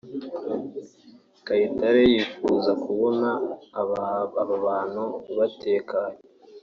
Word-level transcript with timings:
Kayitare 1.45 2.01
yifuza 2.13 2.71
kubona 2.83 3.29
abantu 3.81 4.27
abantu 4.53 5.03
batekanye 5.37 6.19